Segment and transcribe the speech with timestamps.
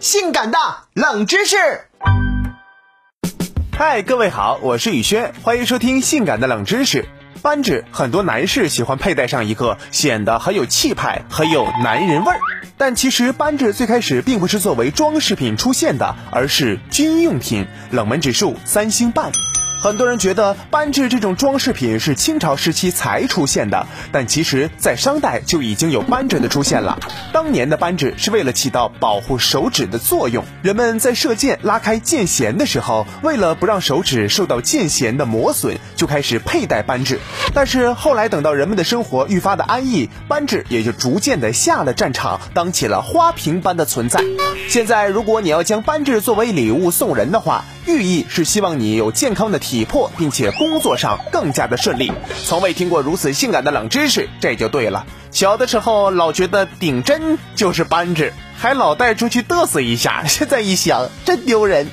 [0.00, 0.58] 性感的
[0.94, 1.56] 冷知识。
[3.76, 7.02] 嗨，各位好，我是宇轩，欢迎收听《性感的冷知识》。
[7.42, 12.40] 扳指，很多男士喜欢佩戴上一个，显得很有气派，很有男人味儿。
[12.78, 19.30] 但其实扳指最开始并不是作为装饰品出现的，而是军用品，冷门指数三星半。
[19.82, 26.98] 很多人觉得扳指这种装饰品是清朝时期才出现的，但其实，在商代就已经有扳指的出现了。
[27.32, 37.18] 当年的扳指是为了起到保护手指的作用，人们在射箭拉开箭弦的时候，为了不让手指受到箭弦的磨损，就开始佩戴扳指。
[37.54, 44.22] 但是后来等到人们的生活愈发的安逸，扳指也就逐渐的下了战场，当起了花瓶般的存在。
[44.68, 52.12] 现在，如果你要将扳指作为礼物送人的话，寓意是希望你有健康的体魄，并且工作上更加的顺利。
[52.44, 55.06] 从未听过如此性感的冷知识，这就对了。
[55.30, 61.86] 小的时候老觉得顶针就是扳指，还老带出去嘚瑟一下，现在一想真丢人。